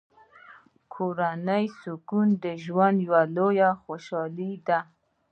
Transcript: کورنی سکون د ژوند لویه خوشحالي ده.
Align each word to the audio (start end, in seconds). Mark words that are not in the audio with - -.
کورنی 0.93 1.65
سکون 1.81 2.27
د 2.43 2.45
ژوند 2.63 2.97
لویه 3.35 3.69
خوشحالي 3.83 4.53
ده. 4.67 4.79